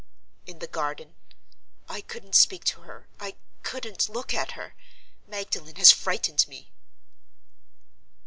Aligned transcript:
"In 0.47 0.57
the 0.57 0.65
garden. 0.65 1.13
I 1.87 2.01
couldn't 2.01 2.33
speak 2.33 2.63
to 2.63 2.81
her; 2.81 3.07
I 3.19 3.35
couldn't 3.61 4.09
look 4.09 4.33
at 4.33 4.53
her. 4.53 4.73
Magdalen 5.27 5.75
has 5.75 5.91
frightened 5.91 6.47
me." 6.47 6.71